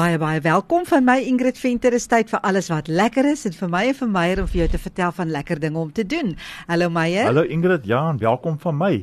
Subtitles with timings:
[0.00, 1.92] Baie baie welkom van my Ingrid Venter.
[1.92, 4.46] Dit is tyd vir alles wat lekker is en vir my en vir Meyer om
[4.48, 6.30] vir jou te vertel van lekker dinge om te doen.
[6.70, 7.26] Hallo Meyer.
[7.28, 8.94] Hallo Ingrid, ja, en welkom van my.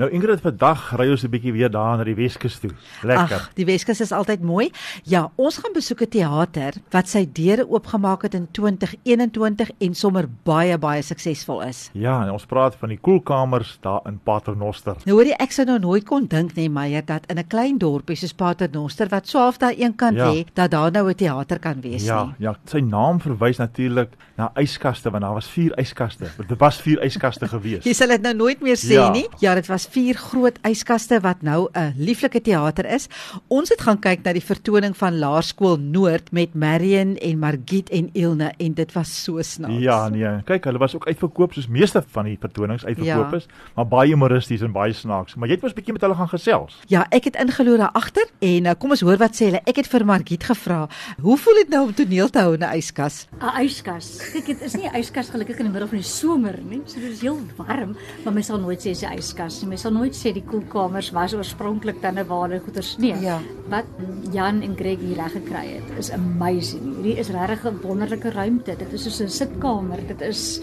[0.00, 2.70] Nou Ingrid, vandag ry ons 'n bietjie weer daar na die Weskus toe.
[3.02, 3.36] Lekker.
[3.36, 4.70] Ag, die Weskus is altyd mooi.
[5.04, 10.28] Ja, ons gaan besoek 'n teater wat sy deure oopgemaak het in 2021 en sommer
[10.44, 11.90] baie baie suksesvol is.
[11.92, 14.96] Ja, en ons praat van die koelkamers daar in Paternoster.
[15.04, 17.78] Nou hoor jy, ek sou nou nooit kon dink nee Meyer dat in 'n klein
[17.78, 20.52] dorpie soos Paternoster wat so half daar een kant lê, Ja.
[20.62, 22.34] dat daar nou 'n teater kan wees Ja, nie.
[22.38, 26.26] ja, sy naam verwys natuurlik na yskaste want daar was vier yskaste.
[26.48, 27.84] Dit was vier yskaste gewees.
[27.88, 29.10] Jy sal dit nou nooit meer sê Ja.
[29.10, 29.26] nie.
[29.40, 33.08] Ja, dit was vier groot yskaste wat nou 'n lieflike teater is.
[33.48, 38.10] Ons het gaan kyk na die vertoning van Laerskool Noord met Marion en Margit en
[38.12, 39.78] Ilne en dit was so snaaks.
[39.82, 40.42] Ja, nee.
[40.44, 43.36] Kyk, hulle was ook uitverkoop soos meeste van die vertonings uitverkoop Ja.
[43.36, 45.34] is, maar baie humoristies en baie snaaks.
[45.34, 46.78] Maar jy het mos 'n bietjie met hulle gaan gesels.
[46.86, 49.60] Ja, ek het ingeloer daar agter en uh, kom ons hoor wat sê hulle.
[49.64, 50.88] Ek het vir Margit gevra,
[51.20, 54.32] "Hoe voel dit nou om toneel te hou in 'n yskas?" 'n yskas.
[54.32, 56.82] Kyk, dit is nie 'n yskas gelukkig in die middel van die somer nie.
[56.86, 59.68] So dit is heel warm, maar mens sal nooit sê dis 'n yskas nie.
[59.68, 63.14] Mens sal nooit sê die koelkamers was oorspronklik dan 'n ware goeters nie.
[63.20, 63.40] Ja.
[63.68, 63.84] Wat
[64.30, 66.94] Jan en Greg hier reg gekry het, is amazing.
[66.96, 68.76] Hierdie is regtig 'n wonderlike ruimte.
[68.76, 70.06] Dit is soos 'n sitkamer.
[70.06, 70.60] Dit is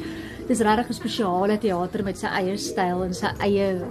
[0.48, 3.86] dis regtig 'n spesiale teater met sy eie styl en sy eie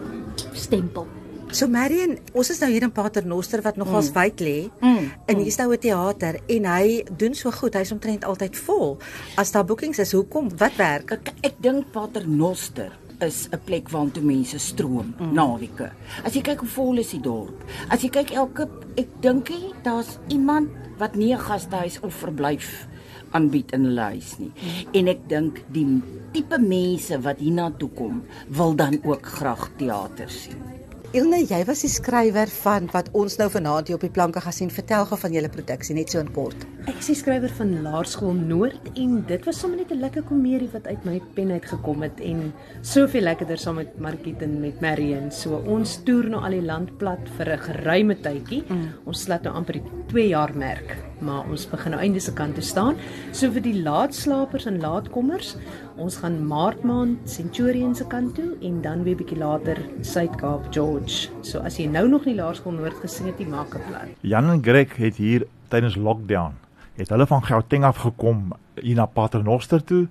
[0.53, 1.07] stempel.
[1.49, 4.17] So Marion, ons is nou hier in Paternoster wat nogals mm.
[4.19, 4.57] wyd lê.
[4.85, 7.75] Mm, En hier's nou 'n teater en hy doen so goed.
[7.75, 8.99] Hy's omtrent altyd vol.
[9.37, 10.51] As daar boekings is, hoekom?
[10.59, 11.13] Wat werk?
[11.13, 15.33] Ek ek dink Paternoster is 'n plek waartoe mense stroom mm.
[15.33, 15.91] naweke.
[16.25, 17.65] As jy kyk hoe vol is die dorp.
[17.89, 22.87] As jy kyk elke ek dink nie daar's iemand wat nie 'n gastehuis of verblyf
[23.33, 24.53] aanbied in hulle huis nie.
[24.53, 24.93] Mm.
[24.93, 30.78] En ek dink die tipe mense wat hiernatoe kom, wil dan ook graag teater sien.
[31.17, 34.53] Ilne, jy was die skrywer van wat ons nou vanaand hier op die planke gaan
[34.53, 34.69] sien.
[34.69, 36.67] Vertel gou van julle produksie net so in kort.
[36.85, 40.69] Ek is die skrywer van Laerskool Noord en dit was sommer net 'n lekker komedie
[40.73, 42.53] wat uit my pen uit gekom het en
[42.83, 45.31] soveel lekkerder saam met Margit en met Marion.
[45.33, 48.65] So ons toer nou al die land plat vir 'n geruime tydjie.
[48.69, 48.89] Mm.
[49.07, 52.55] Ons slat nou amper die 2 jaar merk, maar ons begin nou einde se kant
[52.55, 52.97] te staan.
[53.33, 55.57] So vir die laatslapers en laatkommers,
[55.97, 60.98] ons gaan Maart maand Centurion se kant toe en dan weer bietjie later Suid-Kaap George.
[61.41, 64.09] So as jy nou nog nie Laerskool Noord gesien het, jy maak 'n plan.
[64.21, 66.55] Jan en Greg het hier tydens lockdown
[66.99, 70.07] het hulle van Gauteng af gekom hier na Paternoster toe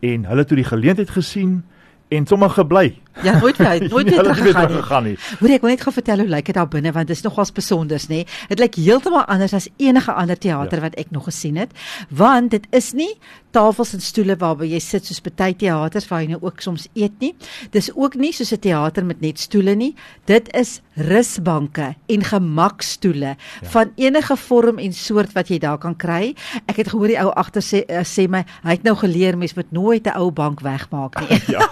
[0.00, 1.64] en hulle toe die geleentheid gesien
[2.10, 2.98] en sommer gebly.
[3.22, 5.12] Ja, nooit weer, nooit weer Hulle het nie teruggegaan nie.
[5.16, 5.38] nie.
[5.40, 7.52] Hoor ek wil net gou vertel hoe lyk dit daar binne want dit is nogals
[7.52, 8.22] besonders nê.
[8.48, 10.84] Dit lyk heeltemal anders as enige ander teater Ja.
[10.86, 11.70] wat ek nog gesien het.
[12.08, 13.10] Want dit is nie
[13.50, 17.18] tafels en stoele waarby jy sit soos baie teaters waar jy nou ook soms eet
[17.20, 17.34] nie.
[17.70, 19.94] Dis ook nie soos 'n teater met net stoele nie.
[20.26, 23.68] Dit is rusbanke en gemakstoele ja.
[23.72, 26.34] van enige vorm en soort wat jy daar kan kry.
[26.66, 29.54] Ek het gehoor die ou agter sê uh, sê my hy het nou geleer mens
[29.54, 31.40] moet nooit 'n ou bank wegmaak nie.
[31.48, 31.68] Ja.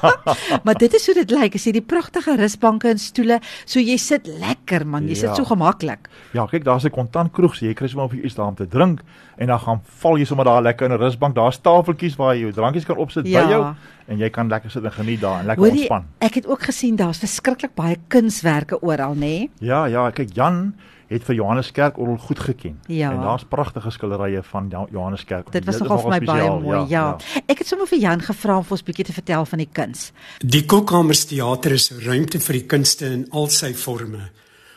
[0.64, 1.54] maar dit is hoe dit lyk.
[1.54, 5.34] As jy die pragtige rusbanke en stoele, so jy sit lekker man, jy sit Ja.
[5.34, 6.08] so gemaklik.
[6.32, 9.00] Ja, kyk, daar's 'n kontantkroeg, so jy kry sommer vir iets daar om te drink
[9.38, 11.34] en dan gaan val jy sommer daar lekker in 'n rusbank.
[11.34, 13.44] Daar's tafeltjies waar jy jou drankies kan opsit Ja.
[13.44, 13.74] by jou
[14.08, 16.04] en jy kan lekker sit en geniet daar en lekker Hoorie, ontspan.
[16.20, 19.18] ek het ook gesien daar's verskriklik baie kunswerke oral, nê?
[19.18, 19.50] Nee?
[19.60, 20.74] Ja, ja, kyk Jan
[21.08, 22.80] het vir Johanneskerk oral goed geken.
[22.86, 23.12] Ja.
[23.12, 25.52] En daar's pragtige skilderye van Jo- Johanneskerk.
[25.52, 26.78] Dit was nogal vir my baie mooi.
[26.78, 27.16] Ja, ja.
[27.46, 30.12] Ek het sommer vir Jan gevra om vir ons bietjie te vertel van die kuns.
[30.38, 34.30] Die Koelkamersteater is 'n ruimte vir die kunste in al sy forme.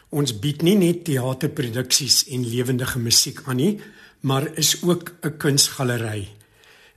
[0.09, 3.79] Ons bied nie net teaterproduksies en lewendige musiek aan nie,
[4.21, 6.27] maar is ook 'n kunsgalery.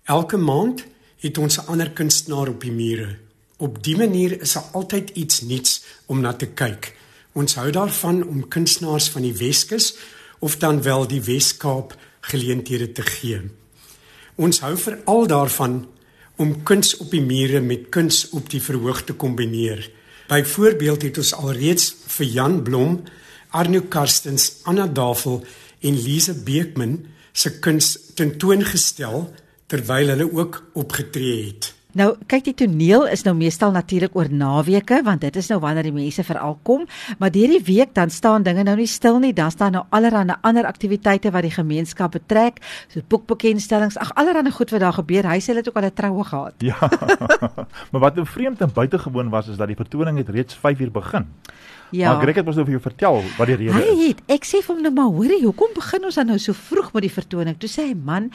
[0.05, 0.85] Elke maand
[1.21, 3.17] het ons 'n ander kunstenaar op die mure.
[3.59, 6.97] Op dië manier is daar altyd iets nuuts om na te kyk.
[7.35, 9.97] Ons hou daarvan om kunstenaars van die Weskus
[10.39, 11.97] of dan wel die Wes-Kaap
[12.31, 13.41] geleenthede te gee.
[14.39, 15.81] Ons hou veral daarvan
[16.39, 19.83] om kuns op die mure met kuns op die verhoog te kombineer.
[20.31, 23.03] Byvoorbeeld het ons alreeds vir Jan Blom,
[23.51, 25.43] Arno Karstens, Anna Davel
[25.81, 27.01] en Lise Beekman
[27.33, 29.33] se kuns tentoongestel
[29.67, 31.74] terwyl hulle ook opgetree het.
[31.95, 35.87] Nou, kyk die toneel is nou meestal natuurlik oor naweke want dit is nou wanneer
[35.87, 36.87] die mense veral kom,
[37.19, 40.67] maar hierdie week dan staan dinge nou nie stil nie, dan staan nou allerlei ander
[40.67, 42.59] aktiwiteite wat die gemeenskap betrek,
[42.91, 45.29] so boekbekendstellings, ag allerlei goed wat daar gebeur.
[45.31, 46.55] Hy sê hulle het ook al 'n troue gehad.
[46.59, 46.79] Ja.
[47.91, 50.91] maar wat nou vreemd en buitengewoon was is dat die vertoning het reeds 5 uur
[50.91, 51.27] begin.
[51.91, 52.13] Ja.
[52.13, 54.07] Maar Greg het mos nou vir jou vertel wat die rede Hy is.
[54.09, 56.91] het, ek sê vir hom nou maar, hoorie, hoekom begin ons dan nou so vroeg
[56.93, 57.59] met die vertoning?
[57.61, 58.31] Toe sê hy, man,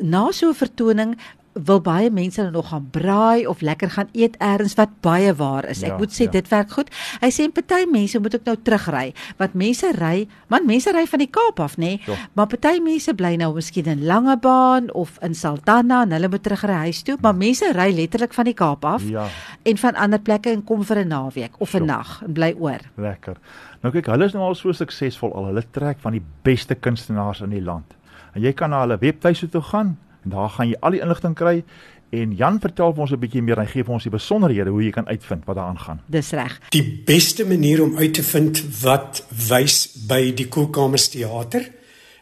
[0.00, 1.18] na so 'n vertoning
[1.64, 5.64] wil baie mense nou nog gaan braai of lekker gaan eet eers wat baie waar
[5.68, 5.82] is.
[5.82, 6.30] Ek Ja, moet sê ja.
[6.30, 6.90] dit werk goed.
[7.20, 11.06] Hy sê en party mense moet ook nou terugry, want mense ry, man mense ry
[11.06, 11.98] van die Kaap af, nê?
[12.06, 12.14] Ja.
[12.34, 16.72] Maar party mense bly nou miskien in Langebaan of in Saldanha en hulle moet terugry
[16.72, 19.26] huis toe, maar mense ry letterlik van die Kaap af Ja.
[19.64, 21.86] en van ander plekke en kom vir 'n naweek of 'n Sjoe.
[21.86, 22.80] nag en bly oor.
[22.96, 23.36] Lekker.
[23.82, 25.44] Nou kyk, hulle is nou al so suksesvol al.
[25.46, 27.94] Hulle trek van die beste kunstenaars in die land.
[28.34, 31.34] En jy kan na hulle webtuiste toe gaan en daar gaan jy al die inligting
[31.34, 31.64] kry
[32.10, 34.82] en Jan vertel vir ons 'n bietjie meer en gee vir ons die besonderhede hoe
[34.82, 36.00] jy kan uitvind wat daar aangaan.
[36.06, 36.60] Dis reg.
[36.70, 41.70] Die beste manier om uit te vind wat wys by die Koelkamers Theater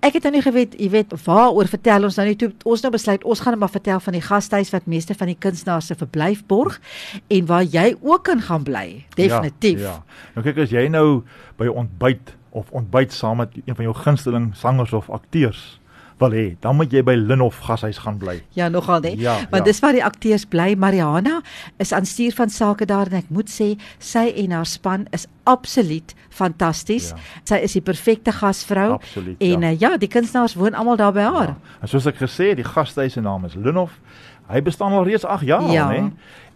[0.06, 2.92] Ek het nou nie geweet, jy weet, waaroor vertel ons nou nie toe ons nou
[2.94, 5.98] besluit ons gaan net maar vertel van die gastehuis wat meeste van die kunstenaars se
[6.00, 6.80] verblyf borg
[7.28, 9.06] en waar jy ook kan gaan bly.
[9.16, 9.80] Definitief.
[9.80, 10.28] Ja, ja.
[10.36, 11.24] Nou kyk as jy nou
[11.60, 15.79] by ontbyt of ontbyt saam met een van jou gunsteling sangers of akteurs
[16.20, 18.42] wil hê, dan moet jy by Linhof gashuis gaan bly.
[18.58, 19.20] Ja, nogal net.
[19.20, 19.68] Ja, Want ja.
[19.70, 20.76] dis waar die akteurs bly.
[20.78, 21.42] Mariana
[21.78, 25.28] is aan stuur van sake daar en ek moet sê sy en haar span is
[25.50, 27.10] absoluut fantasties.
[27.10, 27.18] Ja.
[27.44, 29.72] Sy is die perfekte gasvrou Absoluut, en ja.
[29.72, 31.54] uh, ja, die kunstenaars woon almal daar by haar.
[31.56, 31.78] Ja.
[31.82, 33.96] En soos ek gesê het, die gastehuis se naam is Linhof.
[34.50, 35.90] Hy bestaan al reeds 8 jaar, Ja.
[35.92, 36.12] nê?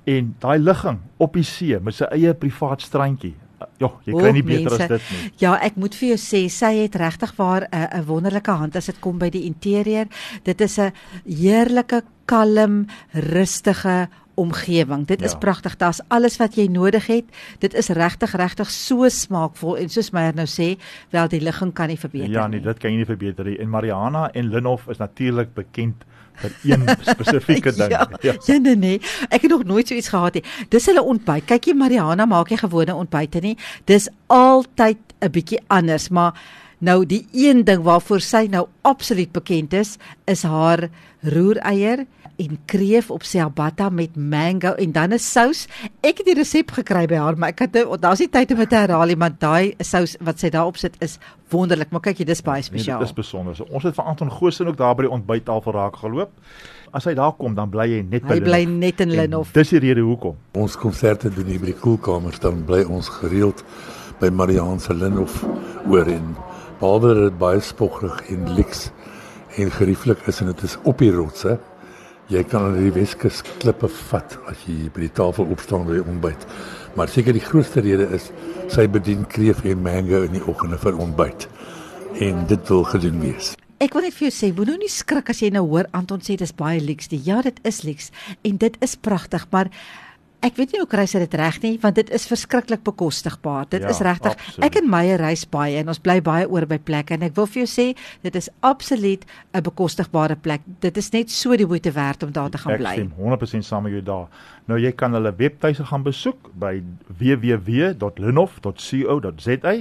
[0.06, 3.36] En daai ligging op die see met sy eie privaat strandjie.
[3.78, 4.84] Ja, jy kry nie beter mense.
[4.84, 5.32] as dit nie.
[5.38, 8.76] Ja, ek moet vir jou sê sy het regtig waar 'n uh, 'n wonderlike hand
[8.76, 10.08] as dit kom by die interieur.
[10.44, 10.92] Dit is 'n
[11.26, 15.06] heerlike, kalm, rustige omgewing.
[15.08, 15.38] Dit is Ja.
[15.38, 15.78] pragtig.
[15.78, 17.24] Daar's alles wat jy nodig het.
[17.60, 20.78] Dit is regtig regtig so smaakvol en soos Meyer nou sê,
[21.10, 22.68] wel die ligging kan nie verbeter Ja, nee, nie.
[22.68, 23.58] dit kan jy nie verbeter nie.
[23.60, 26.04] En Mariana en Linhof is natuurlik bekend
[26.36, 27.92] vir een spesifieke ding.
[27.92, 29.02] Ja, ja nee nee.
[29.30, 30.44] Ek het nog nooit so iets gehad nie.
[30.70, 31.46] Dis hulle ontbyt.
[31.46, 33.58] Kyk jy Mariana maak jy gewone ontbyte nie.
[33.86, 36.34] Dis altyd 'n bietjie anders, maar
[36.80, 40.90] nou die een ding waarvoor sy nou absoluut bekend is, is haar
[41.22, 42.06] roereier
[42.42, 45.68] en kreef op ciabatta met mango en dan 'n sous.
[46.02, 48.58] Ek het die resep gekry by haar, maar ek het nou daar's nie tyd om
[48.58, 51.20] dit te herhaal nie, maar daai sous wat sy daarop sit is
[51.52, 51.92] wonderlik.
[51.92, 53.00] Maar kyk jy, dis baie Nee, spesiaal.
[53.00, 53.56] dit is besonder.
[53.56, 56.30] So, ons het vir Anton Goosen ook daar by die ontbyttafel raak geloop.
[56.92, 58.78] As hy daar kom, dan bly hy net by Hy bly Linhof.
[58.80, 59.52] net in En Linhof.
[59.52, 60.36] Dis die rede hoekom.
[60.54, 63.64] Ons konserte doen hier by die koelkamers dan bly ons gereeld
[64.20, 65.46] by Mariaan se Linhof
[65.88, 66.36] oor en
[66.84, 68.90] behalwe dat dit baie spoggerig en lieks
[69.62, 71.56] en gerieflik is en dit is op die rotse.
[72.32, 76.48] Jy kan aan die Weskus klippe vat as jy by die tafel opstaan by ontbyt.
[76.98, 78.32] Maar seker die grootste rede is
[78.74, 81.48] sy bedien kreef en mango in die oggende vir ontbyt.
[82.24, 83.54] En dit wil gedoen wees.
[83.84, 86.36] Ek wil net vir jou sê, moenie nou skrik as jy nou hoor Anton sê
[86.40, 87.12] dis baie lieks.
[87.12, 88.12] Die ja, dit is lieks
[88.44, 89.72] en dit is pragtig, maar
[90.44, 93.66] ek weet nie hoe kry sy dit reg nie, want dit is verskriklik bekostigbaar.
[93.70, 94.36] Dit Ja, is regtig.
[94.60, 97.46] Ek en Meyer reis baie en ons bly baie oor by plekke en ek wil
[97.48, 100.62] vir jou sê, dit is absoluut 'n bekostigbare plek.
[100.82, 102.92] Dit is net so die moeite werd om daar te gaan Ek bly.
[102.94, 104.28] stem 100% saam met jou daar.
[104.68, 106.82] Nou jy kan hulle webtuise gaan besoek by
[107.20, 109.74] www.linhof.co.za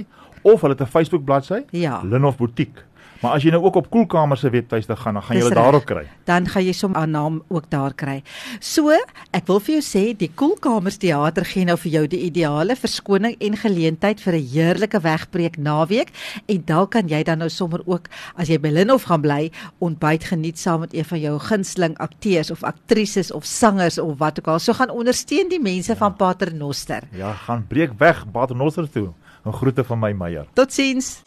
[0.43, 2.01] of hulle het 'n Facebook bladsy, Ja.
[2.03, 2.83] Linhof Boutique.
[3.23, 5.63] Maar as jy nou ook op Koelkamer se webtuiste gaan, dan gaan jy hulle reg.
[5.63, 6.01] daarop kry.
[6.27, 8.21] Dan gaan jy sommer 'n naam ook daar kry.
[8.59, 8.91] So,
[9.31, 13.35] ek wil vir jou sê, die Koelkamers Theater gee nou vir jou die ideale verskoning
[13.39, 16.09] en geleentheid vir 'n heerlike wegbreek naweek
[16.47, 20.23] en dalk kan jy dan nou sommer ook as jy by Linhof gaan bly, ontbyt
[20.23, 24.47] geniet saam met een van jou gunsteling akteurs of aktrises of sangers of wat ook
[24.47, 24.59] al.
[24.59, 25.97] So gaan ondersteun die mense ja.
[25.97, 27.03] van Paternoster.
[27.11, 29.13] Ja, gaan breek weg Paternoster toe.
[29.45, 30.45] 'n Groete van my Meyer.
[30.53, 31.21] Totsiens.